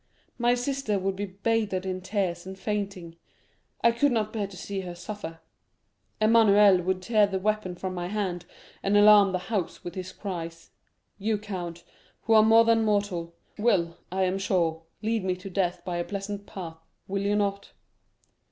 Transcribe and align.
My 0.39 0.55
sister 0.55 0.97
would 0.97 1.15
be 1.15 1.27
bathed 1.27 1.85
in 1.85 2.01
tears 2.01 2.47
and 2.47 2.57
fainting; 2.57 3.17
I 3.81 3.91
could 3.91 4.11
not 4.11 4.33
bear 4.33 4.47
to 4.47 4.57
see 4.57 4.81
her 4.81 4.95
suffer. 4.95 5.41
Emmanuel 6.19 6.81
would 6.81 7.03
tear 7.03 7.27
the 7.27 7.37
weapon 7.37 7.75
from 7.75 7.93
my 7.93 8.07
hand, 8.07 8.47
and 8.81 8.97
alarm 8.97 9.31
the 9.31 9.37
house 9.37 9.83
with 9.83 9.93
his 9.93 10.11
cries. 10.11 10.71
You, 11.19 11.37
count, 11.37 11.83
who 12.23 12.33
are 12.33 12.41
more 12.41 12.65
than 12.65 12.83
mortal, 12.83 13.35
will, 13.59 13.95
I 14.11 14.23
am 14.23 14.39
sure, 14.39 14.81
lead 15.03 15.23
me 15.23 15.35
to 15.35 15.51
death 15.51 15.85
by 15.85 15.97
a 15.97 16.03
pleasant 16.03 16.47
path, 16.47 16.77
will 17.07 17.21
you 17.21 17.35
not?" 17.35 17.71